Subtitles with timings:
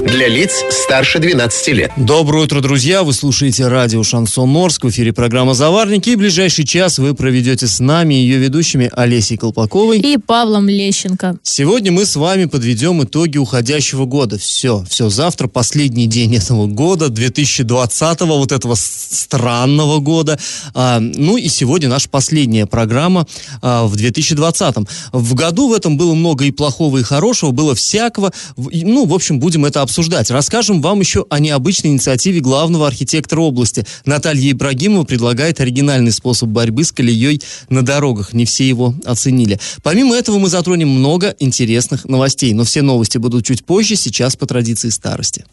[0.00, 1.90] Для лиц старше 12 лет.
[1.96, 3.02] Доброе утро, друзья!
[3.02, 4.84] Вы слушаете радио «Шансон Орск».
[4.84, 6.10] В эфире программа «Заварники».
[6.10, 11.38] И ближайший час вы проведете с нами и ее ведущими Олесей Колпаковой и Павлом Лещенко.
[11.42, 14.38] Сегодня мы с вами подведем итоги уходящего года.
[14.38, 20.38] Все, все, завтра последний день этого года, 2020 вот этого странного года.
[20.74, 23.26] А, ну и сегодня наша последняя программа
[23.62, 24.76] а, в 2020.
[25.10, 28.32] В году в этом было много и плохого, и хорошего, было всякого.
[28.56, 30.30] Ну, в общем, будем это обсуждать.
[30.30, 33.86] Расскажем вам еще о необычной инициативе главного архитектора области.
[34.04, 38.34] Наталья Ибрагимова предлагает оригинальный способ борьбы с колеей на дорогах.
[38.34, 39.58] Не все его оценили.
[39.82, 44.46] Помимо этого мы затронем много интересных новостей, но все новости будут чуть позже, сейчас по
[44.46, 45.46] традиции старости.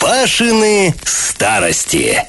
[0.00, 2.26] Пашины старости.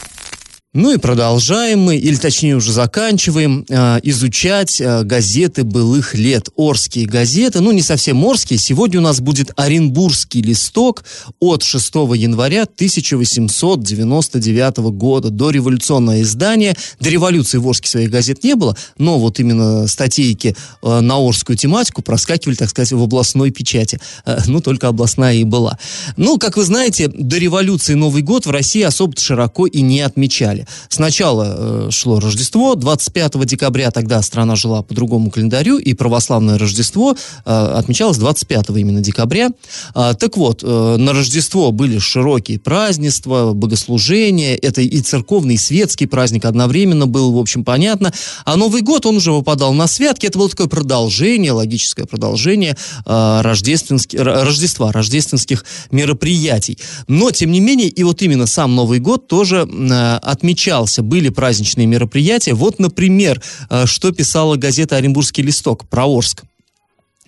[0.75, 6.49] Ну и продолжаем мы, или точнее уже заканчиваем, э, изучать э, газеты былых лет.
[6.57, 8.57] Орские газеты, ну не совсем Орские.
[8.57, 11.03] Сегодня у нас будет Оренбургский листок
[11.39, 15.29] от 6 января 1899 года.
[15.29, 16.75] До революционное издание.
[16.99, 21.55] До революции в Орске своих газет не было, но вот именно статейки э, на Орскую
[21.55, 23.99] тематику проскакивали, так сказать, в областной печати.
[24.47, 25.77] Ну, только областная и была.
[26.17, 30.62] Ну, как вы знаете, до революции Новый год в России особо широко и не отмечали.
[30.89, 37.15] Сначала э, шло Рождество, 25 декабря тогда страна жила по другому календарю, и православное Рождество
[37.45, 39.49] э, отмечалось 25 именно декабря.
[39.93, 46.05] А, так вот, э, на Рождество были широкие празднества, богослужения, это и церковный, и светский
[46.05, 48.13] праздник одновременно был, в общем, понятно.
[48.45, 53.41] А Новый год, он уже выпадал на святки, это было такое продолжение, логическое продолжение э,
[53.41, 56.77] рождественских, Рождества, рождественских мероприятий.
[57.07, 61.29] Но, тем не менее, и вот именно сам Новый год тоже э, отмечался отмечался, были
[61.29, 62.53] праздничные мероприятия.
[62.53, 66.43] Вот, например, э, что писала газета «Оренбургский листок» про Орск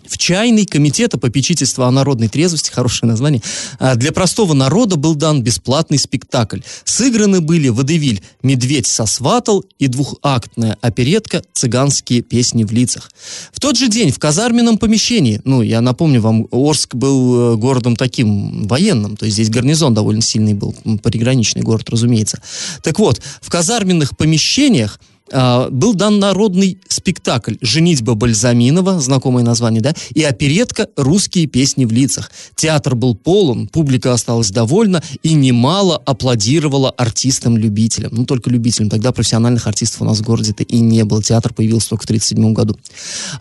[0.07, 3.41] в чайный комитета попечительства о народной трезвости, хорошее название,
[3.79, 6.59] а, для простого народа был дан бесплатный спектакль.
[6.83, 13.09] Сыграны были водевиль «Медведь сосватал» и двухактная оперетка «Цыганские песни в лицах».
[13.51, 17.95] В тот же день в казарменном помещении, ну, я напомню вам, Орск был э, городом
[17.95, 22.41] таким военным, то есть здесь гарнизон довольно сильный был, приграничный город, разумеется.
[22.83, 24.99] Так вот, в казарменных помещениях
[25.31, 31.91] а, был дан народный спектакль «Женитьба Бальзаминова», знакомое название, да, и оперетка «Русские песни в
[31.91, 32.31] лицах».
[32.55, 38.11] Театр был полон, публика осталась довольна и немало аплодировала артистам-любителям.
[38.13, 38.89] Ну, только любителям.
[38.89, 41.23] Тогда профессиональных артистов у нас в городе-то и не было.
[41.23, 42.77] Театр появился только в 1937 году.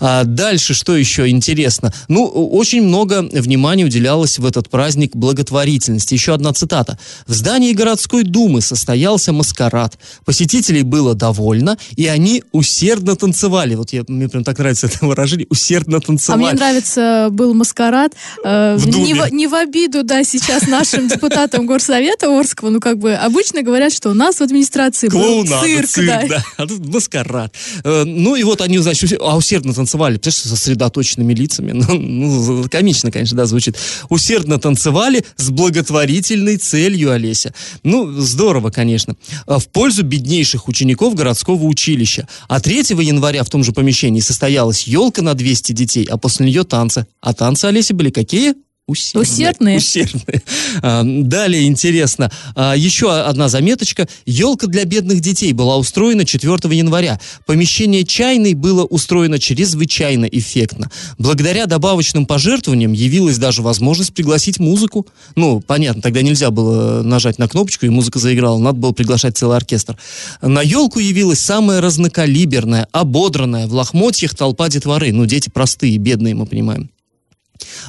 [0.01, 1.93] А дальше, что еще интересно?
[2.09, 6.15] Ну, очень много внимания уделялось в этот праздник благотворительности.
[6.15, 6.99] Еще одна цитата.
[7.27, 9.99] «В здании городской думы состоялся маскарад.
[10.25, 13.75] Посетителей было довольно, и они усердно танцевали.
[13.75, 16.43] Вот я, мне прям так нравится это выражение, усердно танцевали.
[16.43, 18.13] А мне нравится, был маскарад.
[18.45, 22.99] Э, в не, в, не в обиду, да, сейчас нашим депутатам Горсовета Орского, ну, как
[22.99, 26.27] бы, обычно говорят, что у нас в администрации был цирк, цирк да.
[26.29, 26.45] да.
[26.57, 27.53] А тут маскарад.
[27.85, 31.73] Э, ну, и вот они, значит, а усердно танцевали, представляешь, со сосредоточенными лицами.
[31.85, 33.77] Ну, ну, комично, конечно, да, звучит.
[34.09, 37.53] Усердно танцевали с благотворительной целью, Олеся.
[37.83, 39.17] Ну, здорово, конечно.
[39.47, 42.29] Э, в пользу беднейших учеников городского училища.
[42.49, 46.65] А 3 января в том же помещении состоялась елка на 200 детей, а после нее
[46.65, 47.07] танцы.
[47.21, 48.55] А танцы, Олеся, были какие?
[48.87, 49.23] Усердные.
[49.23, 49.77] Усердные.
[49.79, 50.43] Усердные.
[50.83, 52.31] А, далее интересно.
[52.55, 54.07] А, еще одна заметочка.
[54.27, 57.19] Елка для бедных детей была устроена 4 января.
[57.47, 60.91] Помещение чайной было устроено чрезвычайно эффектно.
[61.17, 65.07] Благодаря добавочным пожертвованиям явилась даже возможность пригласить музыку.
[65.35, 68.59] Ну, понятно, тогда нельзя было нажать на кнопочку, и музыка заиграла.
[68.59, 69.97] Надо было приглашать целый оркестр.
[70.43, 75.11] На елку явилась самая разнокалиберная, ободранная, в лохмотьях толпа детворы.
[75.11, 76.91] Ну, дети простые, бедные, мы понимаем.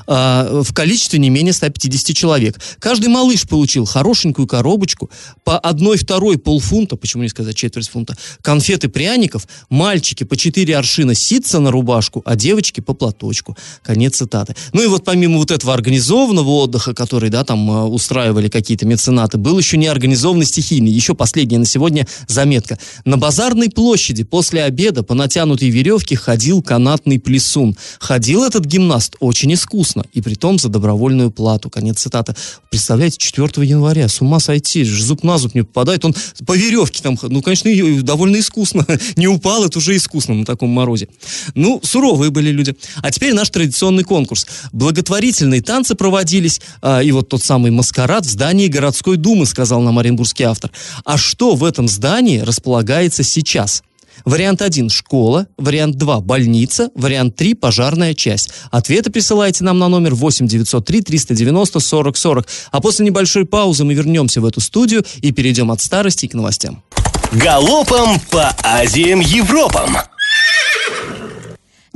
[0.07, 2.59] А, в количестве не менее 150 человек.
[2.79, 5.09] Каждый малыш получил хорошенькую коробочку
[5.43, 11.15] по одной второй полфунта, почему не сказать четверть фунта, конфеты пряников, мальчики по 4 аршина
[11.15, 13.57] ситца на рубашку, а девочки по платочку.
[13.83, 14.55] Конец цитаты.
[14.73, 19.37] Ну и вот помимо вот этого организованного отдыха, который, да, там а, устраивали какие-то меценаты,
[19.37, 20.91] был еще неорганизованный стихийный.
[20.91, 22.77] Еще последняя на сегодня заметка.
[23.03, 27.75] На базарной площади после обеда по натянутой веревке ходил канатный плесун.
[27.99, 31.69] Ходил этот гимнаст очень искусно и при том за добровольную плату.
[31.69, 32.35] Конец цитаты.
[32.69, 36.15] Представляете, 4 января, с ума сойти, зуб на зуб не попадает, он
[36.45, 37.71] по веревке там, ну, конечно,
[38.03, 38.85] довольно искусно.
[39.15, 41.07] Не упал, это уже искусно на таком морозе.
[41.55, 42.75] Ну, суровые были люди.
[43.01, 44.45] А теперь наш традиционный конкурс.
[44.71, 49.97] Благотворительные танцы проводились, а, и вот тот самый маскарад в здании городской думы, сказал нам
[49.97, 50.71] оренбургский автор.
[51.03, 53.83] А что в этом здании располагается сейчас?
[54.25, 55.47] Вариант 1– школа.
[55.57, 56.89] Вариант 2– больница.
[56.95, 58.49] Вариант 3– пожарная часть.
[58.71, 62.47] Ответы присылайте нам на номер 8 903 390 40 40.
[62.71, 66.83] А после небольшой паузы мы вернемся в эту студию и перейдем от старости к новостям.
[67.31, 69.97] Галопом по Азиям Европам!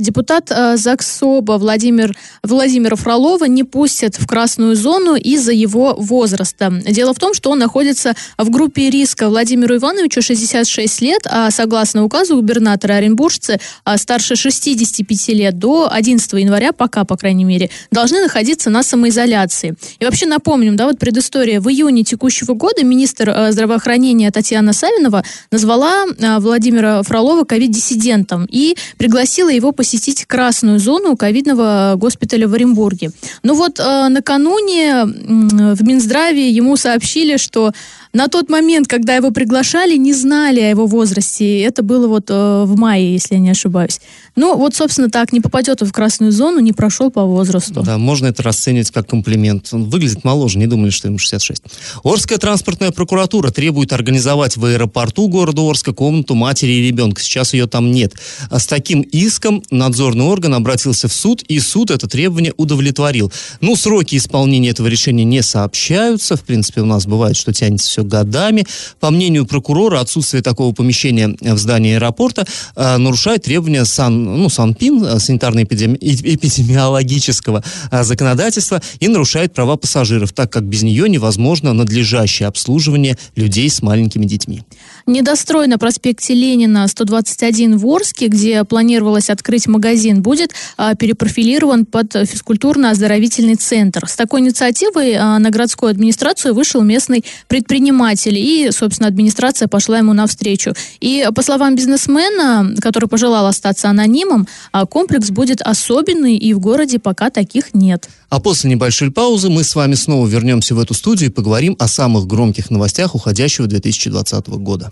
[0.00, 6.72] Депутат э, ЗАГСОБа Владимир, Владимира Фролова не пустят в красную зону из-за его возраста.
[6.86, 9.28] Дело в том, что он находится в группе риска.
[9.28, 16.32] Владимиру Ивановичу 66 лет, а согласно указу губернатора Оренбуржцы а старше 65 лет до 11
[16.32, 19.74] января, пока, по крайней мере, должны находиться на самоизоляции.
[19.98, 21.60] И вообще напомним, да, вот предыстория.
[21.60, 28.76] В июне текущего года министр э, здравоохранения Татьяна Савинова назвала э, Владимира Фролова ковид-диссидентом и
[28.96, 33.10] пригласила его посетить посетить красную зону ковидного госпиталя в Оренбурге.
[33.42, 37.72] Ну вот э, накануне в Минздраве ему сообщили, что
[38.12, 41.60] на тот момент, когда его приглашали, не знали о его возрасте.
[41.60, 44.00] Это было вот э, в мае, если я не ошибаюсь.
[44.34, 47.82] Ну, вот, собственно, так, не попадет он в красную зону, не прошел по возрасту.
[47.82, 49.68] Да, можно это расценивать как комплимент.
[49.72, 51.62] Он выглядит моложе, не думали, что ему 66.
[52.02, 57.22] Орская транспортная прокуратура требует организовать в аэропорту города Орска комнату матери и ребенка.
[57.22, 58.14] Сейчас ее там нет.
[58.50, 63.32] А с таким иском надзорный орган обратился в суд, и суд это требование удовлетворил.
[63.60, 66.36] Ну, сроки исполнения этого решения не сообщаются.
[66.36, 68.66] В принципе, у нас бывает, что тянется все годами.
[68.98, 75.04] По мнению прокурора, отсутствие такого помещения в здании аэропорта э, нарушает требования сан, ну, СанПИН,
[75.04, 83.16] э, санитарно-эпидемиологического э, законодательства и нарушает права пассажиров, так как без нее невозможно надлежащее обслуживание
[83.36, 84.64] людей с маленькими детьми.
[85.06, 92.14] Недострой на проспекте Ленина 121 в Орске, где планировалось открыть магазин, будет а, перепрофилирован под
[92.14, 94.06] физкультурно-оздоровительный центр.
[94.06, 100.12] С такой инициативой а, на городскую администрацию вышел местный предприниматель, и, собственно, администрация пошла ему
[100.12, 100.74] навстречу.
[101.00, 106.98] И, по словам бизнесмена, который пожелал остаться анонимом, а, комплекс будет особенный, и в городе
[106.98, 108.08] пока таких нет.
[108.28, 111.88] А после небольшой паузы мы с вами снова вернемся в эту студию и поговорим о
[111.88, 114.89] самых громких новостях уходящего 2020 года.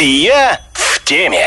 [0.00, 1.46] Я в теме.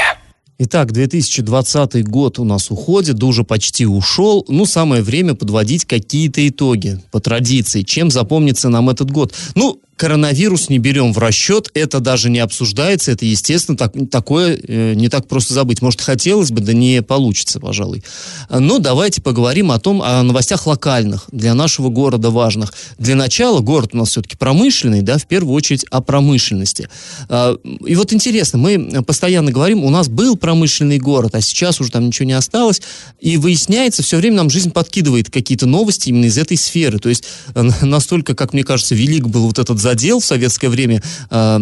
[0.58, 4.46] Итак, 2020 год у нас уходит, да уже почти ушел.
[4.48, 7.82] Ну, самое время подводить какие-то итоги по традиции.
[7.82, 9.34] Чем запомнится нам этот год?
[9.56, 14.94] Ну, коронавирус не берем в расчет, это даже не обсуждается, это, естественно, так, такое э,
[14.94, 15.82] не так просто забыть.
[15.82, 18.04] Может, хотелось бы, да не получится, пожалуй.
[18.50, 22.74] Но давайте поговорим о том, о новостях локальных, для нашего города важных.
[22.98, 26.90] Для начала, город у нас все-таки промышленный, да, в первую очередь о промышленности.
[27.30, 27.56] Э,
[27.86, 32.08] и вот интересно, мы постоянно говорим, у нас был промышленный город, а сейчас уже там
[32.08, 32.82] ничего не осталось,
[33.22, 37.00] и выясняется, все время нам жизнь подкидывает какие-то новости именно из этой сферы.
[37.00, 41.02] То есть э, настолько, как мне кажется, велик был вот этот задел в советское время,
[41.30, 41.60] э,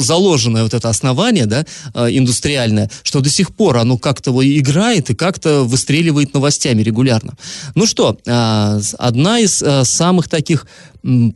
[0.00, 4.30] заложенное вот это основание, да, э, индустриальное, что до сих пор оно как-то
[4.60, 7.34] играет и как-то выстреливает новостями регулярно.
[7.74, 10.66] Ну что, э, одна из э, самых таких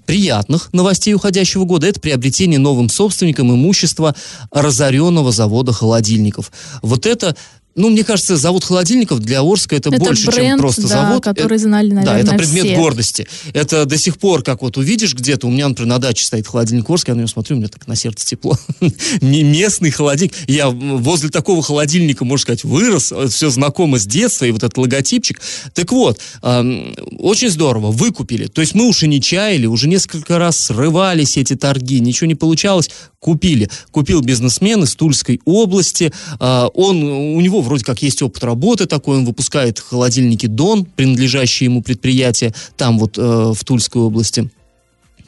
[0.06, 4.14] приятных новостей уходящего года это приобретение новым собственником имущества
[4.50, 6.50] разоренного завода холодильников.
[6.82, 7.36] Вот это
[7.74, 11.24] ну, мне кажется, завод холодильников для Орска это, это больше, бренд, чем просто да, завод.
[11.24, 12.76] который знали, наверное, Да, это предмет все.
[12.76, 13.26] гордости.
[13.54, 16.88] Это до сих пор, как вот увидишь где-то, у меня, например, на даче стоит холодильник
[16.90, 18.58] Орск, я на него смотрю, у меня так на сердце тепло.
[19.20, 20.34] Не местный холодильник.
[20.46, 25.40] Я возле такого холодильника, можно сказать, вырос, все знакомо с детства, и вот этот логотипчик.
[25.74, 28.46] Так вот, очень здорово, выкупили.
[28.46, 32.90] То есть мы уже не чаяли, уже несколько раз срывались эти торги, ничего не получалось,
[33.22, 33.70] купили.
[33.92, 39.18] Купил бизнесмен из Тульской области, а, он, у него вроде как есть опыт работы такой,
[39.18, 44.50] он выпускает холодильники Дон, принадлежащие ему предприятия там вот э, в Тульской области.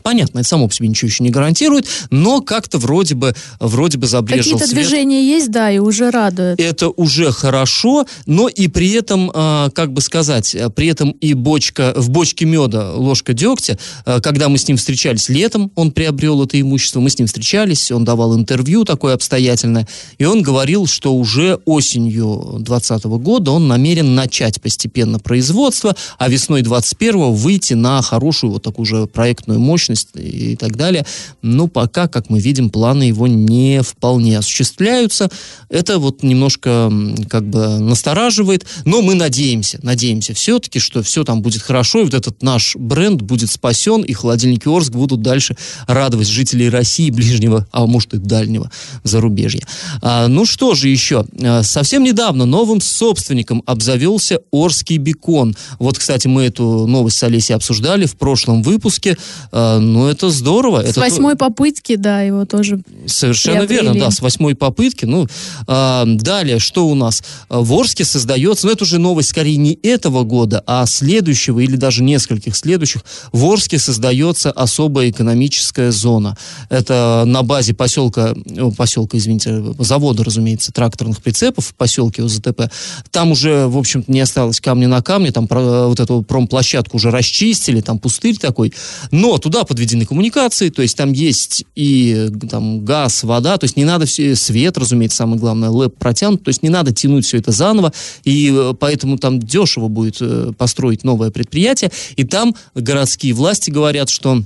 [0.05, 4.07] Понятно, это само по себе ничего еще не гарантирует, но как-то вроде бы, вроде бы
[4.07, 4.79] забрежил Какие-то свет.
[4.79, 6.61] движения есть, да, и уже радует.
[6.61, 11.33] Это уже хорошо, но и при этом, э, как бы сказать, э, при этом и
[11.33, 16.45] бочка, в бочке меда ложка дегтя, э, когда мы с ним встречались летом, он приобрел
[16.45, 21.15] это имущество, мы с ним встречались, он давал интервью такое обстоятельное, и он говорил, что
[21.15, 28.53] уже осенью 2020 года он намерен начать постепенно производство, а весной 2021 выйти на хорошую
[28.53, 31.05] вот такую же проектную мощность промышленность и так далее.
[31.43, 35.29] Но пока, как мы видим, планы его не вполне осуществляются.
[35.69, 36.91] Это вот немножко
[37.29, 42.15] как бы настораживает, но мы надеемся, надеемся все-таки, что все там будет хорошо, и вот
[42.15, 47.87] этот наш бренд будет спасен, и холодильники Орск будут дальше радовать жителей России, ближнего, а
[47.87, 48.71] может и дальнего
[49.03, 49.63] зарубежья.
[50.03, 51.25] А, ну что же еще?
[51.43, 55.55] А, совсем недавно новым собственником обзавелся Орский бекон.
[55.79, 59.17] Вот, кстати, мы эту новость с Олесей обсуждали в прошлом выпуске.
[59.53, 60.83] А, ну, это здорово.
[60.83, 63.83] С это восьмой попытки, да, его тоже Совершенно приобрели.
[63.83, 65.05] верно, да, с восьмой попытки.
[65.05, 65.27] Ну,
[65.67, 67.23] а, далее, что у нас?
[67.49, 71.77] А, В Орске создается, ну, это уже новость скорее не этого года, а следующего или
[71.77, 73.05] даже нескольких следующих.
[73.33, 76.37] В Орске создается особая экономическая зона.
[76.71, 78.35] Это на базе поселка,
[78.77, 82.71] поселка, извините, завода, разумеется, тракторных прицепов в поселке ОЗТП.
[83.11, 87.81] Там уже, в общем-то, не осталось камня на камне, там вот эту промплощадку уже расчистили,
[87.81, 88.73] там пустырь такой.
[89.11, 93.77] Но туда подведены коммуникации, то есть там есть и э, там газ, вода, то есть
[93.77, 97.39] не надо все, свет, разумеется, самое главное, лэп протянут, то есть не надо тянуть все
[97.39, 103.35] это заново, и э, поэтому там дешево будет э, построить новое предприятие, и там городские
[103.35, 104.45] власти говорят, что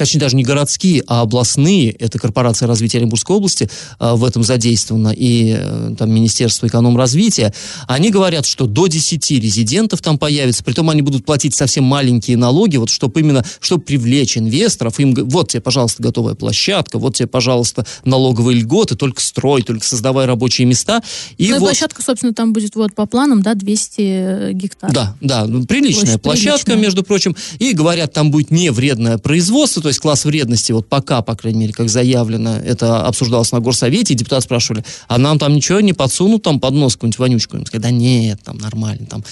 [0.00, 5.14] точнее даже не городские, а областные, это корпорация развития Оренбургской области а, в этом задействована,
[5.16, 7.52] и э, там Министерство экономразвития,
[7.86, 12.78] они говорят, что до 10 резидентов там появится, притом они будут платить совсем маленькие налоги,
[12.78, 17.84] вот чтобы именно, чтобы привлечь инвесторов, им, вот тебе, пожалуйста, готовая площадка, вот тебе, пожалуйста,
[18.04, 21.02] налоговые льготы, только строй, только создавай рабочие места.
[21.36, 24.92] И Ну и вот, площадка, собственно, там будет вот по планам, да, 200 гектар.
[24.92, 26.82] да, да, ну, приличная Площадь площадка, приличная.
[26.82, 27.36] между прочим.
[27.58, 31.60] И говорят, там будет не вредное производство, то есть класс вредности, вот пока, по крайней
[31.60, 35.92] мере, как заявлено, это обсуждалось на горсовете, и депутаты спрашивали, а нам там ничего не
[35.92, 37.56] подсунут, там под нос какую-нибудь вонючку?
[37.56, 39.24] Им сказали, да нет, там нормально, там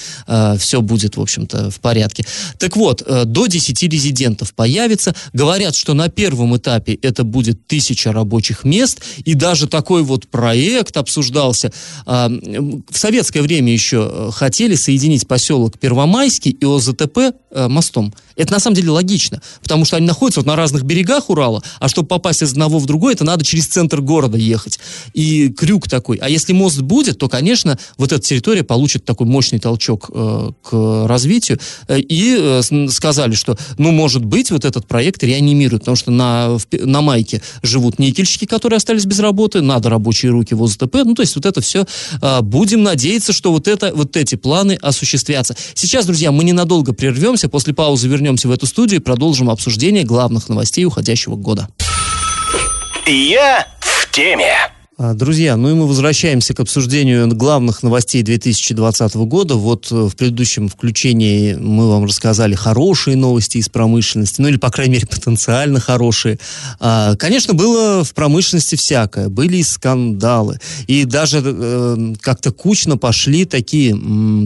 [0.58, 2.24] все будет, в общем-то, в порядке.
[2.58, 5.14] Так вот, э, до 10 резидентов появится.
[5.32, 10.96] Говорят, что на первом этапе это будет тысяча рабочих мест, и даже такой вот проект
[10.96, 11.72] обсуждался.
[12.06, 18.14] М, В советское время еще э, хотели соединить поселок Первомайский и ОЗТП э, мостом.
[18.36, 21.88] Это на самом деле логично, потому что они находятся вот на разных берегах Урала, а
[21.88, 24.78] чтобы попасть из одного в другой, это надо через центр города ехать.
[25.14, 26.18] И крюк такой.
[26.18, 31.06] А если мост будет, то, конечно, вот эта территория получит такой мощный толчок э, к
[31.06, 31.58] развитию.
[31.86, 36.58] Э, И э, сказали, что, ну, может быть, вот этот проект реанимируют, потому что на,
[36.58, 40.96] в на Майке живут никельщики, которые остались без работы, надо рабочие руки в ОЗТП.
[41.04, 41.86] Ну, то есть вот это все.
[42.42, 45.56] будем надеяться, что вот, это, вот эти планы осуществятся.
[45.74, 50.48] Сейчас, друзья, мы ненадолго прервемся, после паузы вернемся в эту студию и продолжим обсуждение главных
[50.48, 51.68] новостей уходящего года.
[53.06, 54.56] Я в теме.
[55.00, 59.54] А, Друзья, ну и мы возвращаемся к обсуждению главных новостей 2020 года.
[59.54, 64.70] Вот э, в предыдущем включении мы вам рассказали хорошие новости из промышленности, ну или, по
[64.70, 66.40] крайней мере, потенциально хорошие.
[66.80, 69.28] А, Конечно, было в промышленности всякое.
[69.28, 70.58] Были и скандалы.
[70.88, 73.96] И даже э, как-то кучно пошли такие,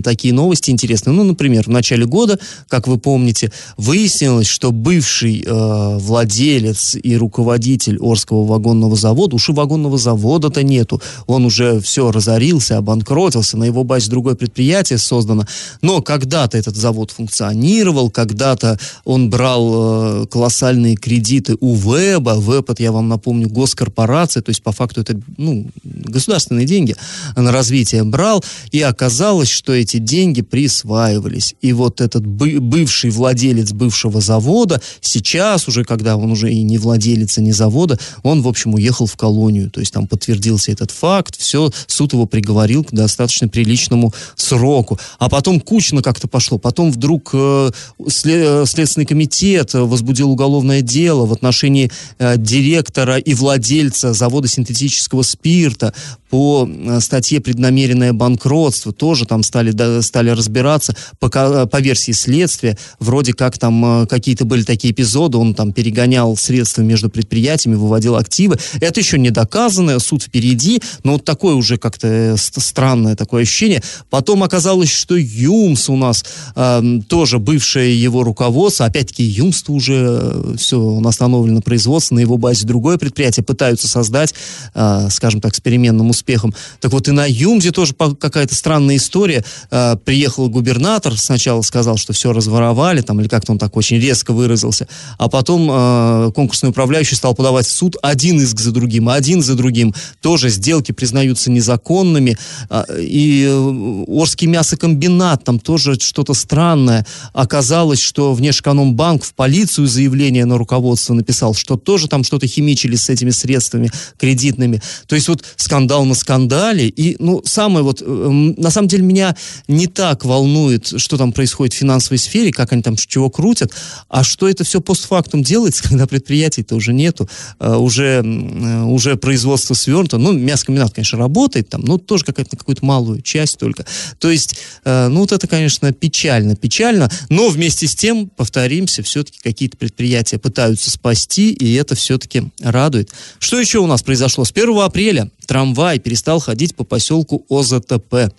[0.04, 1.14] такие новости интересные.
[1.14, 7.96] Ну, например, в начале года, как вы помните, выяснилось, что бывший э, владелец и руководитель
[7.98, 9.96] Орского вагонного завода, уж и вагонного
[10.42, 15.46] завода-то нету, он уже все разорился, обанкротился, на его базе другое предприятие создано,
[15.82, 22.82] но когда-то этот завод функционировал, когда-то он брал э, колоссальные кредиты у ВЭБа, ВЭБ, это
[22.82, 26.96] я вам напомню, госкорпорация, то есть по факту это ну, государственные деньги
[27.36, 31.54] на развитие брал, и оказалось, что эти деньги присваивались.
[31.62, 36.78] И вот этот бы- бывший владелец бывшего завода, сейчас уже, когда он уже и не
[36.78, 40.90] владелец, и не завода, он, в общем, уехал в колонию, то есть там подтвердился этот
[40.90, 44.98] факт, все, суд его приговорил к достаточно приличному сроку.
[45.18, 47.70] А потом кучно как-то пошло, потом вдруг э,
[48.08, 55.22] сле- э, Следственный комитет возбудил уголовное дело в отношении э, директора и владельца завода синтетического
[55.22, 55.92] спирта
[56.32, 58.90] по э, статье «Преднамеренное банкротство».
[58.90, 62.78] Тоже там стали, стали разбираться по, ка- по версии следствия.
[62.98, 68.16] Вроде как там э, какие-то были такие эпизоды, он там перегонял средства между предприятиями, выводил
[68.16, 68.58] активы.
[68.80, 73.42] Это еще не доказано, суд впереди, но вот такое уже как-то э, ст- странное такое
[73.42, 73.82] ощущение.
[74.08, 76.24] Потом оказалось, что ЮМС у нас
[76.56, 82.96] эм, тоже бывшее его руководство, опять-таки ЮМС уже все, остановлено производство, на его базе другое
[82.96, 84.32] предприятие пытаются создать,
[84.74, 86.54] э, скажем так, с переменным успехом успехом.
[86.80, 89.44] Так вот и на Юмзе тоже какая-то странная история.
[89.70, 94.32] Э, приехал губернатор, сначала сказал, что все разворовали, там, или как-то он так очень резко
[94.32, 94.86] выразился,
[95.18, 99.54] а потом э, конкурсный управляющий стал подавать в суд один иск за другим, один за
[99.54, 99.94] другим.
[100.20, 102.36] Тоже сделки признаются незаконными.
[102.70, 107.04] Э, и э, Орский мясокомбинат, там тоже что-то странное.
[107.32, 113.10] Оказалось, что Внешэкономбанк в полицию заявление на руководство написал, что тоже там что-то химичили с
[113.10, 114.80] этими средствами кредитными.
[115.06, 116.88] То есть вот скандал на скандале.
[116.88, 119.34] И, ну, самое вот, э, на самом деле меня
[119.66, 123.72] не так волнует, что там происходит в финансовой сфере, как они там чего крутят,
[124.08, 127.28] а что это все постфактум делается, когда предприятий-то уже нету,
[127.58, 130.18] э, уже, э, уже производство свернуто.
[130.18, 133.86] Ну, мясокомбинат, конечно, работает там, но тоже какая-то какую-то малую часть только.
[134.18, 139.76] То есть, ну, вот это, конечно, печально, печально, но вместе с тем, повторимся, все-таки какие-то
[139.76, 143.10] предприятия пытаются спасти, и это все-таки радует.
[143.38, 144.44] Что еще у нас произошло?
[144.44, 148.32] С 1 апреля трамвай перестал ходить по поселку ОЗТП.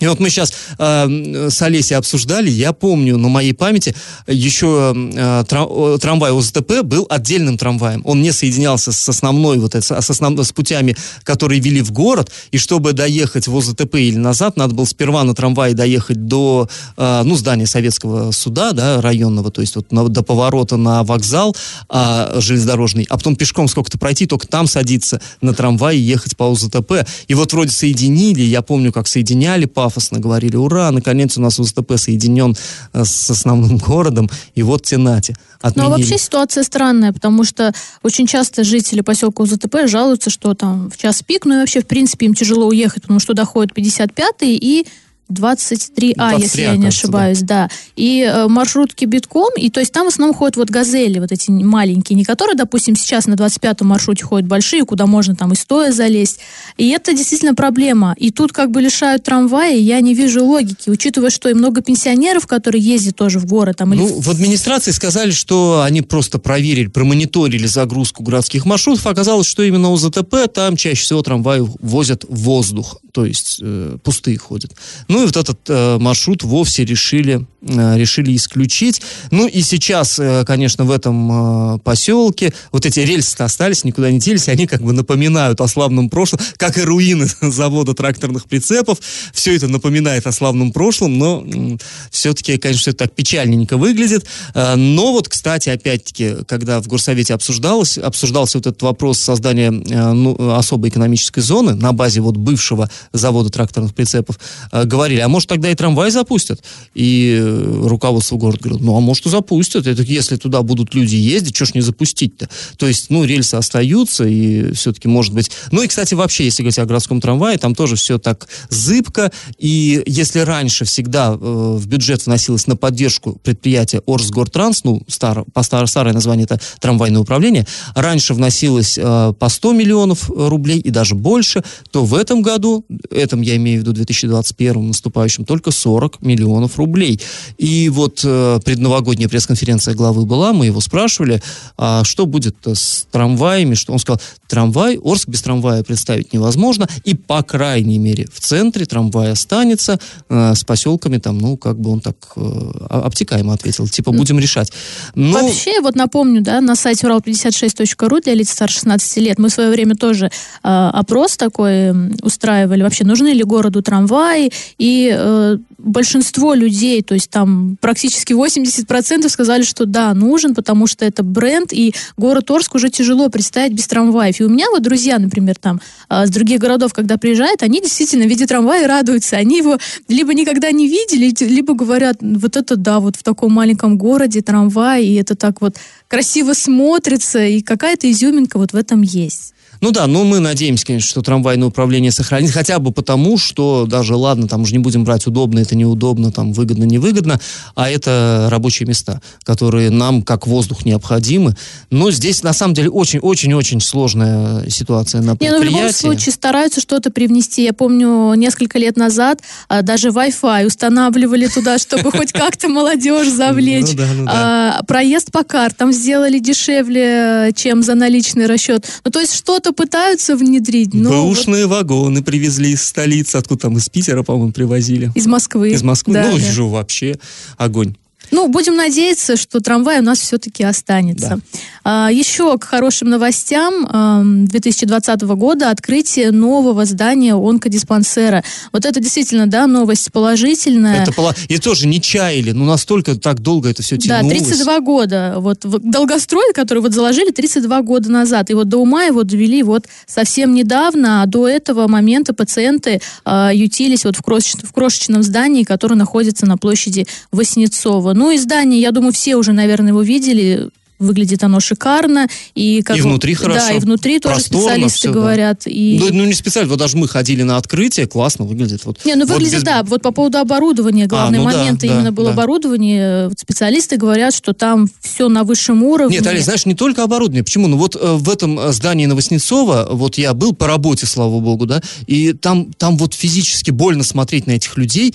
[0.00, 3.94] И вот мы сейчас э, с Олесей обсуждали, я помню на моей памяти
[4.26, 8.00] еще э, трамвай ОЗТП был отдельным трамваем.
[8.04, 12.30] Он не соединялся с основной вот это, с, основ, с путями, которые вели в город.
[12.50, 17.22] И чтобы доехать в ОЗТП или назад, надо было сперва на трамвае доехать до э,
[17.24, 21.54] ну, здания советского суда, да, районного, то есть вот на, до поворота на вокзал
[21.90, 26.50] э, железнодорожный, а потом пешком сколько-то пройти, только там садиться на трамвай и ехать по
[26.50, 27.06] ОЗТП.
[27.28, 31.58] И вот вроде соединили, я помню, как соединяли по пафосно говорили, ура, наконец у нас
[31.58, 32.54] УСТП соединен
[32.92, 35.36] э, с основным городом, и вот тенате.
[35.60, 35.88] Отменили.
[35.88, 40.90] Ну, а вообще ситуация странная, потому что очень часто жители поселка УЗТП жалуются, что там
[40.90, 44.56] в час пик, ну и вообще, в принципе, им тяжело уехать, потому что доходит 55-й,
[44.56, 44.86] и
[45.30, 47.68] 23А, 23 если я не ошибаюсь, да.
[47.68, 47.70] да.
[47.96, 51.50] И э, маршрутки битком, и то есть там в основном ходят вот газели, вот эти
[51.50, 55.92] маленькие, не которые, допустим, сейчас на 25-м маршруте ходят большие, куда можно там и стоя
[55.92, 56.40] залезть.
[56.76, 58.14] И это действительно проблема.
[58.18, 62.46] И тут как бы лишают трамвая, я не вижу логики, учитывая, что и много пенсионеров,
[62.46, 63.78] которые ездят тоже в город.
[63.78, 64.20] Там, ну, или...
[64.20, 69.96] в администрации сказали, что они просто проверили, промониторили загрузку городских маршрутов, оказалось, что именно у
[69.96, 74.74] ЗТП там чаще всего трамваи возят воздух, то есть э, пустые ходят.
[75.08, 79.02] Ну, и вот этот э, маршрут вовсе решили, э, решили исключить.
[79.30, 84.18] Ну и сейчас, э, конечно, в этом э, поселке вот эти рельсы остались, никуда не
[84.18, 88.98] делись, они как бы напоминают о славном прошлом, как и руины завода тракторных прицепов.
[89.32, 91.76] Все это напоминает о славном прошлом, но э,
[92.10, 94.26] все-таки, конечно, все это так печальненько выглядит.
[94.54, 100.12] Э, но вот, кстати, опять-таки, когда в Горсовете обсуждалось, обсуждался вот этот вопрос создания э,
[100.12, 104.38] ну, особой экономической зоны на базе вот бывшего завода тракторных прицепов,
[104.72, 106.62] э, говорили а может тогда и трамвай запустят?
[106.94, 109.86] И э, руководство города говорит, ну а может и запустят.
[109.86, 112.48] Это если туда будут люди ездить, что ж не запустить-то?
[112.76, 115.50] То есть, ну, рельсы остаются, и все-таки может быть...
[115.70, 120.02] Ну и, кстати, вообще, если говорить о городском трамвае, там тоже все так зыбко, и
[120.06, 125.86] если раньше всегда э, в бюджет вносилось на поддержку предприятия Орсгортранс, ну, старо, по старое,
[125.86, 131.62] старое название это трамвайное управление, раньше вносилось э, по 100 миллионов рублей и даже больше,
[131.90, 137.20] то в этом году, этом я имею в виду 2021 наступающем только 40 миллионов рублей.
[137.58, 141.42] И вот э, предновогодняя пресс-конференция главы была, мы его спрашивали,
[141.76, 147.14] а что будет с трамваями, что он сказал, трамвай, Орск без трамвая представить невозможно, и
[147.14, 149.98] по крайней мере в центре трамвай останется,
[150.28, 154.72] э, с поселками там, ну, как бы он так э, обтекаемо ответил, типа будем решать.
[155.14, 155.32] Но...
[155.32, 159.70] Вообще, вот напомню, да, на сайте урал56.ру для лиц старше 16 лет мы в свое
[159.70, 160.30] время тоже э,
[160.62, 161.90] опрос такой
[162.22, 169.28] устраивали, вообще нужны ли городу трамваи, и э, большинство людей, то есть там практически 80%
[169.28, 173.86] сказали, что да, нужен, потому что это бренд, и город Орск уже тяжело представить без
[173.86, 174.40] трамваев.
[174.40, 178.24] И у меня вот друзья, например, там э, с других городов, когда приезжают, они действительно,
[178.24, 179.36] видя трамвай, радуются.
[179.36, 183.98] Они его либо никогда не видели, либо говорят, вот это да, вот в таком маленьком
[183.98, 185.76] городе трамвай, и это так вот
[186.08, 189.54] красиво смотрится, и какая-то изюминка вот в этом есть.
[189.80, 194.14] Ну да, но мы надеемся, конечно, что трамвайное управление сохранит, хотя бы потому, что даже,
[194.14, 197.40] ладно, там уже не будем брать удобно, это неудобно, там выгодно, невыгодно,
[197.74, 201.56] а это рабочие места, которые нам как воздух необходимы.
[201.90, 205.64] Но здесь, на самом деле, очень-очень-очень сложная ситуация на предприятии.
[205.64, 207.64] Не, ну в любом случае стараются что-то привнести.
[207.64, 213.96] Я помню, несколько лет назад а, даже Wi-Fi устанавливали туда, чтобы хоть как-то молодежь завлечь.
[213.96, 218.86] Ну а, проезд по картам сделали дешевле, чем за наличный расчет.
[219.04, 220.94] Ну, то есть что-то что пытаются внедрить.
[220.94, 221.76] Но Бэушные вот...
[221.76, 225.12] вагоны привезли из столицы, откуда там, из Питера, по-моему, привозили.
[225.14, 225.70] Из Москвы.
[225.70, 226.62] Из Москвы, да, ну, да.
[226.64, 227.18] вообще
[227.56, 227.94] огонь.
[228.30, 231.40] Ну, будем надеяться, что трамвай у нас все-таки останется.
[231.84, 238.44] А, еще к хорошим новостям а, 2020 года открытие нового здания онкодиспансера.
[238.72, 241.02] Вот это действительно, да, новость положительная.
[241.02, 244.38] Это пола- И тоже не чаяли, ну настолько так долго это все Да, тянулось.
[244.38, 245.34] 32 года.
[245.38, 248.50] Вот долгострой, который вот заложили 32 года назад.
[248.50, 253.50] И вот до ума его довели вот совсем недавно, а до этого момента пациенты а,
[253.52, 258.12] ютились вот в, крошеч- в крошечном здании, которое находится на площади Воснецова.
[258.20, 260.68] Ну и здание, я думаю, все уже, наверное, его видели.
[260.98, 262.28] Выглядит оно шикарно.
[262.54, 263.68] И, как И внутри хорошо.
[263.68, 265.14] Да, и внутри тоже Просторно специалисты всё, да.
[265.14, 265.62] говорят.
[265.64, 265.98] И...
[265.98, 268.84] Ну, ну, не специально, вот даже мы ходили на открытие, классно выглядит.
[268.84, 271.80] Вот, Не, ну вот выглядит, без- да, вот по поводу оборудования, главный ну да, момент
[271.80, 272.32] да, именно был да.
[272.32, 273.28] оборудование.
[273.28, 276.18] Вот специалисты говорят, что там все на высшем уровне.
[276.18, 277.44] Нет, Олесь, знаешь, не только оборудование.
[277.44, 277.68] Почему?
[277.68, 281.64] Ну вот э, в этом э, здании Новоснецова, вот я был по работе, слава богу,
[281.64, 285.14] да, и там, там вот физически больно смотреть на этих людей,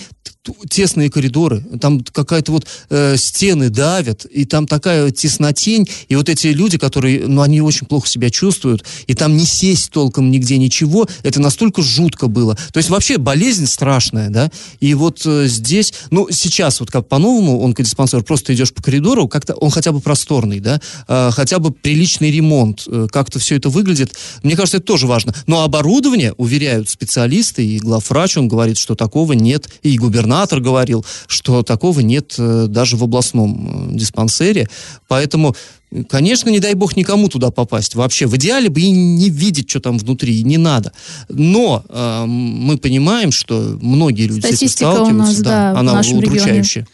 [0.70, 6.48] тесные коридоры, там какая-то вот э, стены давят, и там такая теснотень, и вот эти
[6.48, 11.08] люди, которые, ну, они очень плохо себя чувствуют, и там не сесть толком нигде ничего,
[11.24, 12.56] это настолько жутко было.
[12.74, 17.64] То есть вообще болезнь страшная, да, и вот э, здесь, ну, сейчас вот как по-новому
[17.64, 22.32] онкодиспансер, просто идешь по коридору, как-то он хотя бы просторный, да, э, хотя бы приличный
[22.32, 24.16] ремонт, э, как-то все это выглядит.
[24.44, 25.34] Мне кажется, это тоже важно.
[25.48, 31.64] Но оборудование, уверяют специалисты, и главврач, он говорит, что такого нет, и губернатор говорил, что
[31.64, 34.68] такого нет э, даже в областном э, диспансере,
[35.08, 35.56] поэтому
[36.04, 37.96] Конечно, не дай бог никому туда попасть.
[37.96, 40.92] Вообще, в идеале бы и не видеть, что там внутри, и не надо.
[41.30, 45.34] Но э, мы понимаем, что многие люди с этим Статистика сталкиваются.
[45.34, 46.88] нас, да, в она удручающая.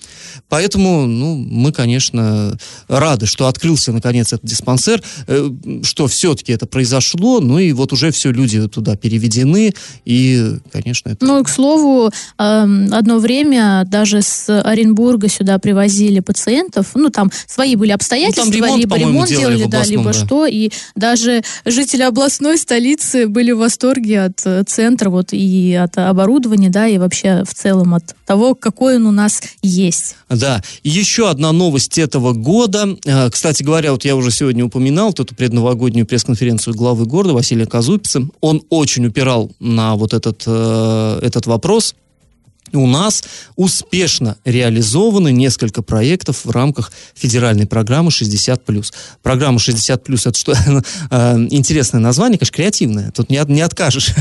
[0.49, 2.57] Поэтому, ну, мы, конечно,
[2.89, 5.49] рады, что открылся наконец этот диспансер, э,
[5.83, 11.25] что все-таки это произошло, ну и вот уже все люди туда переведены, и, конечно, это...
[11.25, 16.87] Ну и, к слову, эм, одно время даже с Оренбурга сюда привозили пациентов.
[16.95, 20.13] Ну, там свои были обстоятельства, Ну, там ремонт, либо ремонт делали да, либо да.
[20.13, 20.45] что.
[20.45, 26.69] И даже жители областной столицы были в восторге от э, центра, вот, и от оборудования,
[26.69, 30.15] да, и вообще в целом от того, какой он у нас есть.
[30.29, 32.97] Да, еще одна новость этого года.
[33.05, 37.65] Э, Кстати говоря, вот я уже сегодня упоминал вот эту предновогоднюю пресс-конференцию главы города Василия
[37.65, 38.27] Казупица.
[38.41, 41.95] Он очень упирал на вот этот, э, этот вопрос.
[42.73, 43.23] У нас
[43.55, 48.85] успешно реализованы несколько проектов в рамках федеральной программы 60+.
[49.21, 50.53] Программа 60+, это что?
[51.09, 53.11] Э, Интересное название, конечно, креативное.
[53.11, 54.11] Тут не, не откажешь.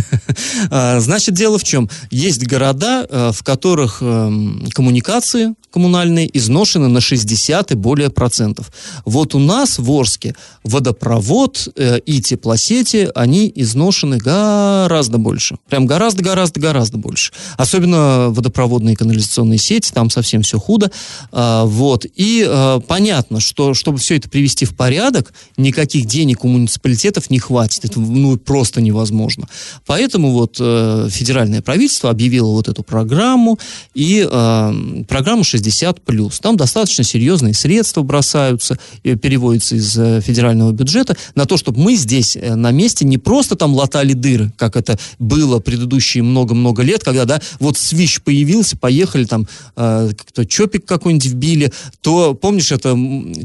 [0.70, 1.88] Э, Значит, дело в чем?
[2.10, 8.72] Есть города, э, в которых эм, коммуникации коммунальные изношены на 60 и более процентов.
[9.04, 10.34] Вот у нас в Орске
[10.64, 15.56] водопровод э, и теплосети, они изношены гораздо больше.
[15.68, 17.32] Прям гораздо-гораздо-гораздо больше.
[17.56, 20.90] Особенно водопроводные и канализационные сети, там совсем все худо.
[21.32, 22.06] А, вот.
[22.16, 27.38] И э, понятно, что чтобы все это привести в порядок, никаких денег у муниципалитетов не
[27.38, 27.84] хватит.
[27.84, 29.46] Это ну, просто невозможно.
[29.86, 33.58] Поэтому вот э, федеральное правительство объявило вот эту программу,
[33.94, 36.40] и э, программа 60+.
[36.40, 41.94] Там достаточно серьезные средства бросаются, э, переводятся из э, федерального бюджета на то, чтобы мы
[41.94, 47.24] здесь на месте не просто там латали дыры, как это было предыдущие много-много лет, когда,
[47.24, 52.96] да, вот свищ появился, поехали там, э, кто чопик какой-нибудь вбили, то, помнишь, это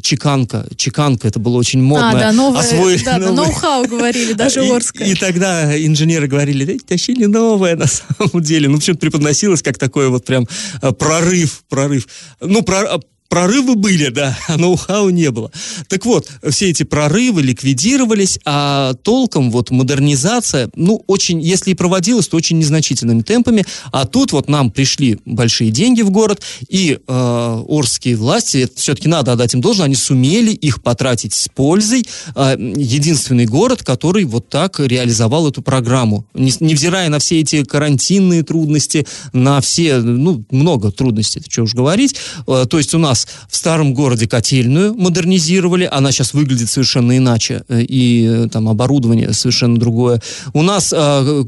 [0.03, 2.11] чеканка, чеканка, это было очень модно.
[2.11, 5.07] а, да, новое, Освоили да, да, новые- ноу-хау говорили, даже Орская.
[5.07, 8.69] и тогда инженеры говорили, да, тащили новое на самом деле.
[8.69, 10.47] Ну, почему-то преподносилось как такой вот прям
[10.83, 12.07] э, прорыв, прорыв.
[12.41, 12.99] Ну, про-
[13.35, 15.51] Прорывы были, да, а ноу-хау не было.
[15.89, 22.29] Так вот, все эти прорывы ликвидировались, а толком вот модернизация, ну, очень, если и проводилась,
[22.29, 23.65] то очень незначительными темпами.
[23.91, 29.33] А тут вот нам пришли большие деньги в город, и э, орские власти, все-таки надо
[29.33, 32.07] отдать им должное, они сумели их потратить с пользой.
[32.37, 36.25] Э, единственный город, который вот так реализовал эту программу.
[36.33, 41.73] Не- невзирая на все эти карантинные трудности, на все, ну, много трудностей, это что уж
[41.73, 42.15] говорить.
[42.47, 47.63] Э, то есть у нас в старом городе котельную модернизировали, она сейчас выглядит совершенно иначе,
[47.67, 50.21] э, и э, там оборудование совершенно другое.
[50.53, 51.43] У нас э,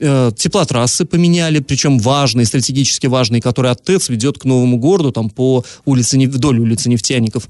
[0.00, 5.30] э, теплотрассы поменяли, причем важные, стратегически важные, которые от ТЭЦ ведет к новому городу, там
[5.30, 7.48] по улице, вдоль улицы Нефтяников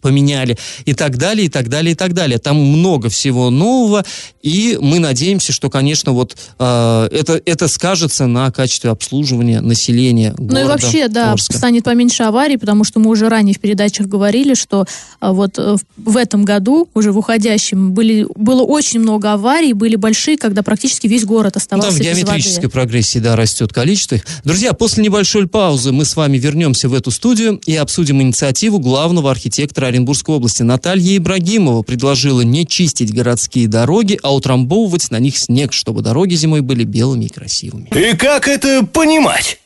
[0.00, 2.38] поменяли и так далее, и так далее, и так далее.
[2.38, 4.04] Там много всего нового,
[4.42, 10.54] и мы надеемся, что, конечно, вот э, это, это скажется на качестве обслуживания населения города
[10.54, 11.56] Ну и вообще, да, Орска.
[11.56, 14.86] станет поменьше аварий, потому что мы уже ранее в передачах говорили, что
[15.20, 19.96] а, вот э, в- этом году, уже в уходящем, были, было очень много аварий, были
[19.96, 22.68] большие, когда практически весь город оставался Там в без геометрической воды.
[22.70, 24.24] прогрессии, да, растет количество их.
[24.44, 29.30] Друзья, после небольшой паузы мы с вами вернемся в эту студию и обсудим инициативу главного
[29.30, 30.62] архитектора Оренбургской области.
[30.62, 36.62] Наталья Ибрагимова предложила не чистить городские дороги, а утрамбовывать на них снег, чтобы дороги зимой
[36.62, 37.88] были белыми и красивыми.
[37.94, 39.59] И как это понимать?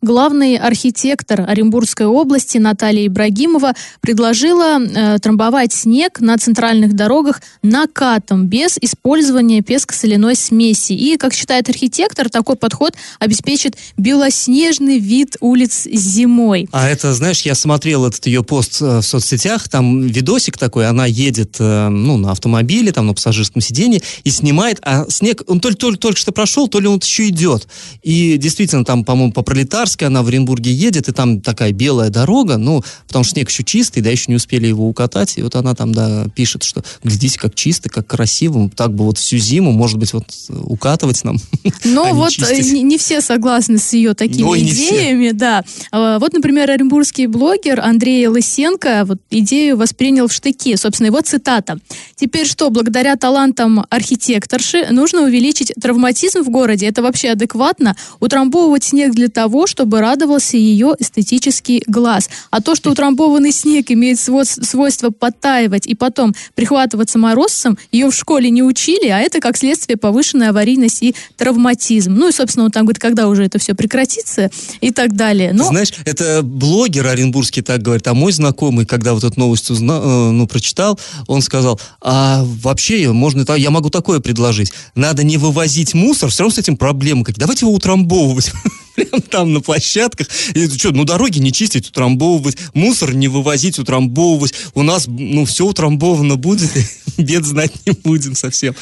[0.00, 8.78] Главный архитектор Оренбургской области Наталья Ибрагимова предложила э, трамбовать снег на центральных дорогах накатом, без
[8.80, 10.92] использования песко-соляной смеси.
[10.92, 16.68] И, как считает архитектор, такой подход обеспечит белоснежный вид улиц зимой.
[16.70, 21.06] А это, знаешь, я смотрел этот ее пост э, в соцсетях, там видосик такой, она
[21.06, 25.76] едет, э, ну, на автомобиле, там, на пассажирском сиденье, и снимает, а снег, он только,
[25.76, 27.66] только, только что прошел, то ли он еще идет.
[28.04, 29.42] И действительно, там, по-моему, по
[29.88, 33.64] Пролетарской она в Оренбурге едет, и там такая белая дорога, ну, потому что снег еще
[33.64, 37.38] чистый, да, еще не успели его укатать, и вот она там, да, пишет, что глядите,
[37.38, 41.36] как чисто, как красиво, так бы вот всю зиму, может быть, вот укатывать нам.
[41.84, 44.88] Но а вот э, не, не все согласны с ее такими не все.
[44.88, 45.64] идеями, да.
[45.92, 50.76] А, Вот, например, оренбургский блогер Андрей Лысенко вот идею воспринял в штыки.
[50.76, 51.78] Собственно, его цитата.
[52.16, 56.86] «Теперь что, благодаря талантам архитекторши нужно увеличить травматизм в городе?
[56.86, 57.96] Это вообще адекватно?
[58.20, 62.28] Утрамбовывать снег для того, чтобы радовался ее эстетический глаз.
[62.50, 68.14] А то, что утрамбованный снег имеет сво- свойство подтаивать и потом прихватываться морозцем, ее в
[68.14, 72.14] школе не учили, а это, как следствие, повышенная аварийность и травматизм.
[72.14, 75.52] Ну и, собственно, он там говорит, когда уже это все прекратится и так далее.
[75.52, 80.00] Ну, Знаешь, это блогер оренбургский так говорит, а мой знакомый, когда вот эту новость узна-
[80.02, 85.94] э, ну, прочитал, он сказал, а вообще можно, я могу такое предложить, надо не вывозить
[85.94, 88.52] мусор, все равно с этим проблема, как давайте его утрамбовывать.
[88.98, 90.28] Прям там на площадках.
[90.54, 94.54] И что, ну дороги не чистить, утрамбовывать, мусор не вывозить, утрамбовывать.
[94.74, 96.70] У нас, ну, все утрамбовано будет,
[97.16, 98.74] бед знать не будем совсем.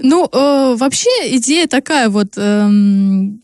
[0.00, 2.34] ну э, вообще идея такая вот...
[2.36, 3.42] эм,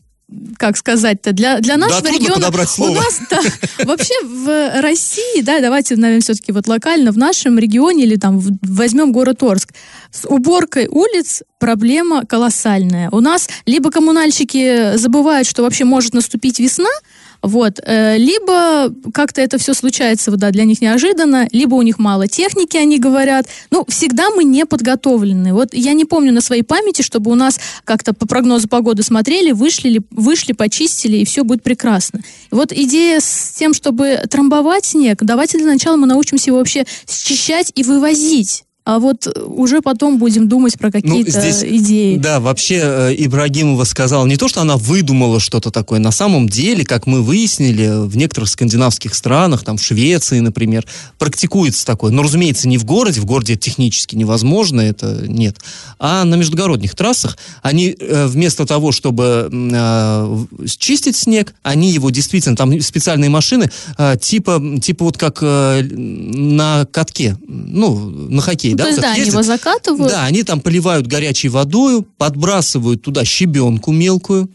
[0.57, 2.51] как сказать-то, для, для нашего трудно региона...
[2.91, 3.41] У нас, да,
[3.85, 9.11] вообще в России, да, давайте, наверное, все-таки вот локально, в нашем регионе или там возьмем
[9.11, 9.69] город Орск,
[10.11, 13.09] с уборкой улиц проблема колоссальная.
[13.11, 16.89] У нас либо коммунальщики забывают, что вообще может наступить весна,
[17.45, 22.27] вот, э, либо как-то это все случается, да, для них неожиданно, либо у них мало
[22.27, 23.45] техники, они говорят.
[23.69, 25.53] Ну, всегда мы не подготовлены.
[25.53, 29.51] Вот я не помню на своей памяти, чтобы у нас как-то по прогнозу погоды смотрели,
[29.51, 32.21] вышли, ли- вышли, почистили, и все будет прекрасно.
[32.49, 37.71] Вот идея с тем, чтобы трамбовать снег, давайте для начала мы научимся его вообще счищать
[37.75, 38.63] и вывозить.
[38.85, 42.17] А вот э, уже потом будем думать про какие-то Ну, здесь, идеи.
[42.17, 45.99] Да, вообще э, Ибрагимова сказала не то, что она выдумала что-то такое.
[45.99, 50.85] На самом деле, как мы выяснили, в некоторых скандинавских странах, там в Швеции, например,
[51.17, 52.11] практикуется такое.
[52.11, 55.57] Но, разумеется, не в городе, в городе технически невозможно, это нет.
[55.97, 60.45] А на междугородних трассах они э, вместо того, чтобы э,
[60.77, 66.85] чистить снег, они его действительно, там специальные машины, э, типа, типа вот как э, на
[66.91, 67.97] катке, ну,
[68.29, 68.83] на хоккей, Ну, да?
[68.83, 69.33] то есть, да, так они ездят.
[69.33, 70.11] его закатывают.
[70.11, 74.49] Да, они там поливают горячей водой, подбрасывают туда щебенку мелкую.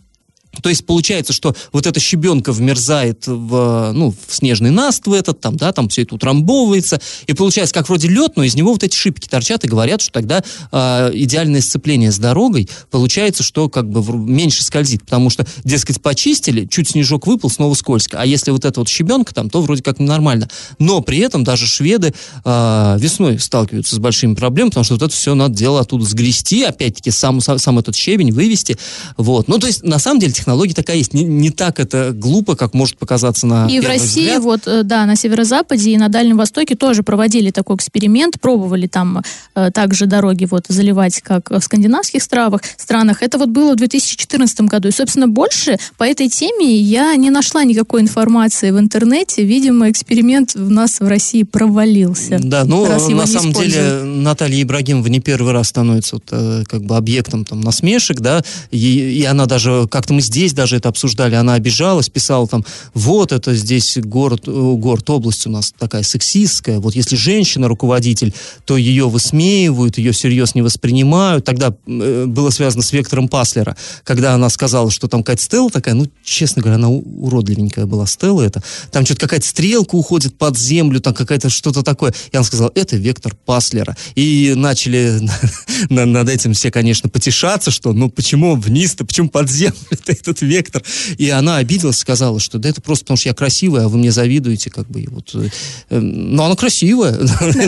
[0.62, 5.40] То есть получается, что вот эта щебенка вмерзает в, ну, в снежный наст в этот,
[5.40, 8.82] там, да, там все это утрамбовывается, и получается как вроде лед, но из него вот
[8.82, 13.88] эти шипики торчат и говорят, что тогда э, идеальное сцепление с дорогой получается, что как
[13.88, 18.64] бы меньше скользит, потому что, дескать, почистили, чуть снежок выпал, снова скользко, а если вот
[18.64, 20.48] эта вот щебенка там, то вроде как нормально.
[20.78, 22.12] Но при этом даже шведы
[22.44, 26.64] э, весной сталкиваются с большими проблемами, потому что вот это все надо дело оттуда сгрести,
[26.64, 28.76] опять-таки сам, сам, сам этот щебень вывести,
[29.16, 29.46] вот.
[29.46, 31.14] Ну, то есть, на самом деле, технология такая есть.
[31.14, 34.42] Не, не так это глупо, как может показаться на И в России, взгляд.
[34.42, 39.22] вот, э, да, на северо-западе и на Дальнем Востоке тоже проводили такой эксперимент, пробовали там
[39.55, 42.62] э, также дороги вот заливать, как в скандинавских странах.
[42.76, 43.22] странах.
[43.22, 44.88] Это вот было в 2014 году.
[44.88, 49.44] И, собственно, больше по этой теме я не нашла никакой информации в интернете.
[49.44, 52.38] Видимо, эксперимент у нас в России провалился.
[52.40, 54.03] Да, ну, на самом деле.
[54.05, 58.79] Наталья Ибрагимова не первый раз становится вот, э, как бы объектом там насмешек, да, и,
[59.20, 62.64] и она даже, как-то мы здесь даже это обсуждали, она обижалась, писала там,
[62.95, 68.33] вот это здесь город, э, город, область у нас такая сексистская, вот если женщина руководитель,
[68.64, 71.45] то ее высмеивают, ее всерьез не воспринимают.
[71.45, 75.95] Тогда э, было связано с Вектором Паслера, когда она сказала, что там какая-то Стелла такая,
[75.95, 78.62] ну, честно говоря, она уродливенькая была Стелла это,
[78.93, 82.14] там что-то какая-то стрелка уходит под землю, там какая-то что-то такое.
[82.31, 83.97] И она сказала, это Вектор Паслера.
[84.14, 85.21] И начали
[85.90, 89.75] над этим все, конечно, потешаться, что, ну, почему вниз-то, почему под землю
[90.22, 90.83] этот Вектор?
[91.18, 94.12] И она обиделась, сказала, что да это просто потому, что я красивая, а вы мне
[94.12, 95.35] завидуете, как бы, и вот.
[95.35, 97.18] Э, ну, она красивая.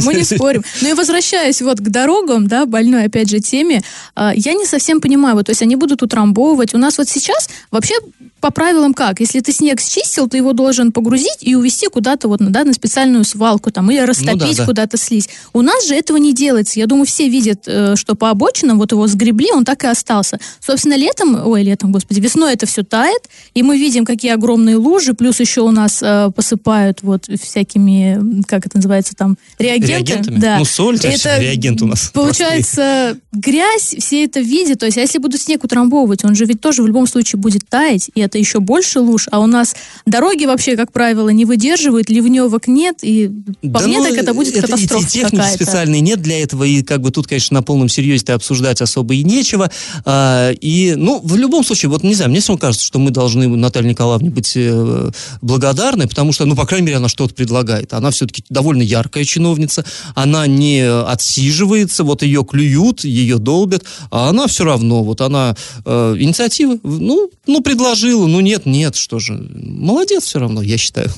[0.04, 0.62] Мы не спорим.
[0.80, 3.82] Ну и возвращаясь вот к дорогам, да, больной, опять же, теме,
[4.14, 6.74] а, я не совсем понимаю, вот, то есть они будут утрамбовывать.
[6.74, 7.94] У нас вот сейчас вообще
[8.42, 9.20] по правилам как?
[9.20, 13.22] Если ты снег счистил, ты его должен погрузить и увезти куда-то вот да, на специальную
[13.24, 14.66] свалку там, или растопить ну, да, да.
[14.66, 15.28] куда-то слизь.
[15.52, 16.80] У нас же этого не делается.
[16.80, 20.40] Я думаю, все видят, э, что по обочинам вот его сгребли, он так и остался.
[20.60, 23.22] Собственно, летом, ой, летом, господи, весной это все тает,
[23.54, 28.66] и мы видим, какие огромные лужи, плюс еще у нас э, посыпают вот всякими, как
[28.66, 29.86] это называется там, реагенты.
[29.86, 30.38] Реагентами?
[30.40, 30.58] Да.
[30.58, 32.10] Ну, соль, это реагент у нас.
[32.12, 34.80] Получается, грязь, все это видят.
[34.80, 37.68] То есть, а если будут снег утрамбовывать, он же ведь тоже в любом случае будет
[37.68, 42.08] таять, и это еще больше луж, а у нас дороги вообще, как правило, не выдерживают,
[42.08, 43.28] ливневок нет, и
[43.60, 45.64] по да мне ну, так это будет это, катастрофа и, и техники какая-то.
[45.64, 49.22] специальной нет для этого, и как бы тут, конечно, на полном серьезе обсуждать особо и
[49.22, 49.70] нечего.
[50.06, 53.48] А, и, ну, в любом случае, вот, не знаю, мне все кажется, что мы должны
[53.48, 55.10] Наталье Николаевне быть э,
[55.42, 57.92] благодарны, потому что, ну, по крайней мере, она что-то предлагает.
[57.92, 64.46] Она все-таки довольно яркая чиновница, она не отсиживается, вот ее клюют, ее долбят, а она
[64.46, 69.34] все равно, вот она э, инициативы, ну, ну, предложила, ну нет, нет, что же.
[69.54, 71.10] Молодец все равно, я считаю.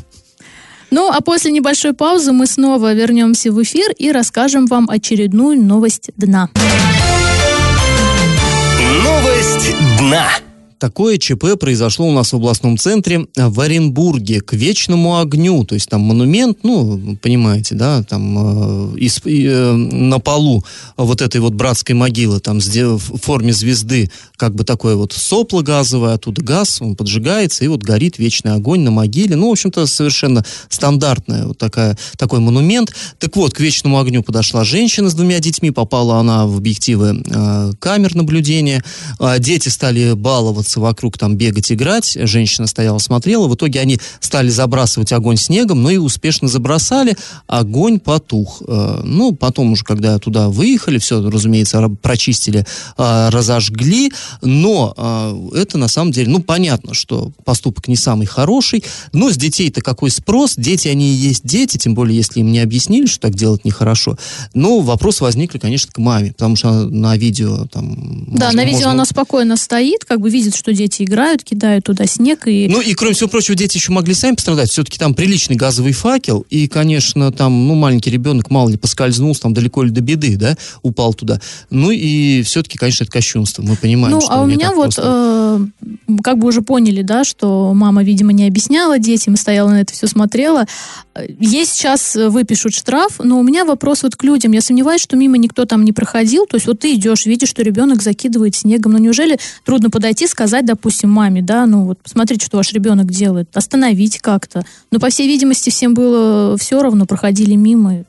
[0.90, 6.10] Ну, а после небольшой паузы мы снова вернемся в эфир и расскажем вам очередную новость
[6.16, 6.50] дна.
[9.02, 10.28] Новость дна.
[10.78, 15.64] Такое ЧП произошло у нас в областном центре в Оренбурге к вечному огню.
[15.64, 20.64] То есть там монумент, ну, понимаете, да, там э, из, э, на полу
[20.96, 26.14] вот этой вот братской могилы, там в форме звезды, как бы такое вот сопло газовое,
[26.14, 29.36] оттуда газ, он поджигается, и вот горит вечный огонь на могиле.
[29.36, 32.92] Ну, в общем-то, совершенно стандартная вот такая, такой монумент.
[33.18, 37.72] Так вот, к вечному огню подошла женщина с двумя детьми, попала она в объективы э,
[37.78, 38.82] камер наблюдения.
[39.20, 42.16] Э, дети стали баловаться баловаться вокруг, там бегать, играть.
[42.20, 43.48] Женщина стояла, смотрела.
[43.48, 47.16] В итоге они стали забрасывать огонь снегом, но и успешно забросали.
[47.46, 48.62] Огонь потух.
[48.66, 52.64] Э, ну, потом уже, когда туда выехали, все, разумеется, прочистили,
[52.98, 54.12] э, разожгли.
[54.42, 58.84] Но э, это на самом деле, ну, понятно, что поступок не самый хороший.
[59.12, 60.54] Но с детей-то какой спрос?
[60.56, 64.16] Дети, они и есть дети, тем более, если им не объяснили, что так делать нехорошо.
[64.54, 68.24] Но вопрос возникли, конечно, к маме, потому что на видео там...
[68.28, 68.90] Да, можно, на видео можно...
[68.92, 72.46] она спокойно стоит, как бы видит, видит, что дети играют, кидают туда снег.
[72.46, 72.68] И...
[72.68, 74.70] Ну и, кроме всего прочего, дети еще могли сами пострадать.
[74.70, 79.54] Все-таки там приличный газовый факел, и, конечно, там, ну, маленький ребенок, мало ли, поскользнулся, там
[79.54, 81.40] далеко ли до беды, да, упал туда.
[81.70, 83.62] Ну и все-таки, конечно, это кощунство.
[83.62, 85.66] Мы понимаем, ну, что а у меня вот, э,
[86.22, 90.06] как бы уже поняли, да, что мама, видимо, не объясняла детям, стояла на это все
[90.06, 90.66] смотрела.
[91.38, 94.52] Ей сейчас выпишут штраф, но у меня вопрос вот к людям.
[94.52, 96.46] Я сомневаюсь, что мимо никто там не проходил.
[96.46, 98.92] То есть вот ты идешь, видишь, что ребенок закидывает снегом.
[98.92, 103.48] Но неужели трудно подойти, сказать, допустим, маме, да, ну вот посмотрите, что ваш ребенок делает,
[103.56, 104.64] остановить как-то.
[104.90, 108.04] Но, по всей видимости, всем было все равно, проходили мимо.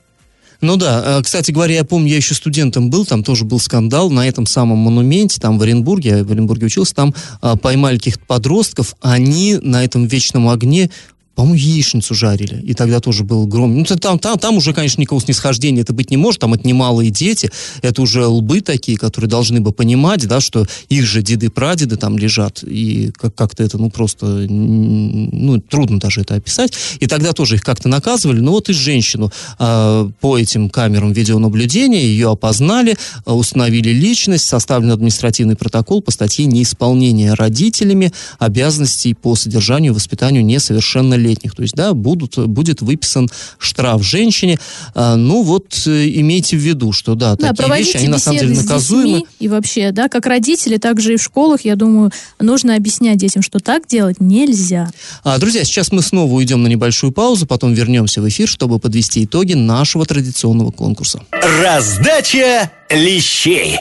[0.61, 4.09] Ну да, э, кстати говоря, я помню, я еще студентом был, там тоже был скандал
[4.09, 8.25] на этом самом монументе, там в Оренбурге, я в Оренбурге учился, там а, поймали каких-то
[8.25, 10.89] подростков, они на этом вечном огне
[11.35, 13.77] по-моему, яичницу жарили, и тогда тоже был гром.
[13.77, 17.11] Ну, там, там, там уже, конечно, никакого снисхождения это быть не может, там это немалые
[17.11, 22.17] дети, это уже лбы такие, которые должны бы понимать, да, что их же деды-прадеды там
[22.17, 26.71] лежат, и как- как-то это, ну, просто, ну, трудно даже это описать.
[27.01, 32.01] И тогда тоже их как-то наказывали, ну, вот и женщину э, по этим камерам видеонаблюдения
[32.01, 32.95] ее опознали,
[33.25, 41.24] установили личность, составлен административный протокол по статье неисполнение родителями обязанностей по содержанию и воспитанию несовершеннолетних
[41.25, 41.55] летних.
[41.55, 44.59] То есть, да, будут, будет выписан штраф женщине.
[44.93, 48.39] А, ну, вот э, имейте в виду, что, да, да такие вещи, они на самом
[48.39, 49.23] деле наказуемы.
[49.39, 53.59] И вообще, да, как родители, также и в школах, я думаю, нужно объяснять детям, что
[53.59, 54.89] так делать нельзя.
[55.23, 59.23] А, друзья, сейчас мы снова уйдем на небольшую паузу, потом вернемся в эфир, чтобы подвести
[59.23, 61.21] итоги нашего традиционного конкурса.
[61.31, 63.79] Раздача лещей.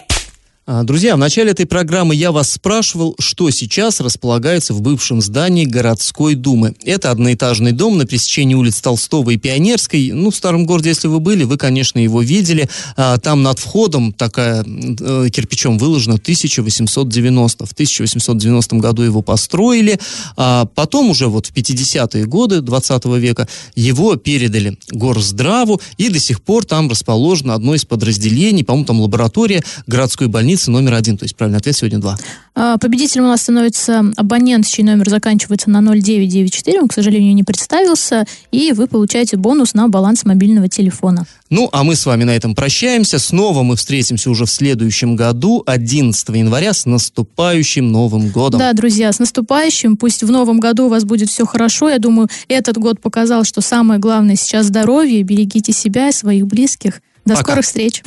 [0.66, 5.66] А, Друзья, в начале этой программы я вас спрашивал, что сейчас располагается в бывшем здании
[5.66, 6.74] городской думы.
[6.84, 10.12] Это одноэтажный дом на пересечении улиц Толстого и Пионерской.
[10.12, 12.70] Ну, в старом городе, если вы были, вы, конечно, его видели.
[12.96, 17.66] А, Там над входом такая э, кирпичом выложена 1890.
[17.66, 20.00] В 1890 году его построили.
[20.38, 26.40] А потом уже вот в 50-е годы 20 века его передали Горздраву, и до сих
[26.40, 31.16] пор там расположено одно из подразделений, по-моему, там лаборатория городской больницы номер один.
[31.16, 32.16] То есть правильный ответ сегодня два.
[32.54, 36.80] А, Победителем у нас становится абонент, чей номер заканчивается на 0994.
[36.80, 38.26] Он, к сожалению, не представился.
[38.52, 41.26] И вы получаете бонус на баланс мобильного телефона.
[41.50, 43.18] Ну, а мы с вами на этом прощаемся.
[43.18, 48.58] Снова мы встретимся уже в следующем году, 11 января, с наступающим Новым годом.
[48.60, 49.96] Да, друзья, с наступающим.
[49.96, 51.88] Пусть в новом году у вас будет все хорошо.
[51.90, 55.22] Я думаю, этот год показал, что самое главное сейчас здоровье.
[55.22, 57.00] Берегите себя и своих близких.
[57.24, 57.44] До Пока.
[57.44, 58.02] скорых встреч.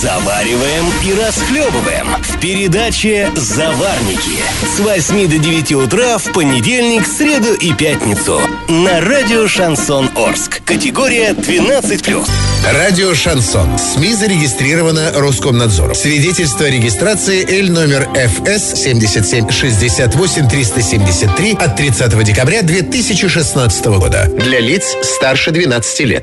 [0.00, 4.38] Завариваем и расхлебываем в передаче «Заварники»
[4.76, 10.62] с 8 до 9 утра в понедельник, среду и пятницу на радио «Шансон Орск».
[10.64, 12.26] Категория 12+.
[12.72, 13.78] Радио «Шансон».
[13.78, 15.94] СМИ зарегистрировано Роскомнадзором.
[15.94, 24.30] Свидетельство о регистрации Л номер ФС 7768 373 от 30 декабря 2016 года.
[24.38, 26.22] Для лиц старше 12 лет.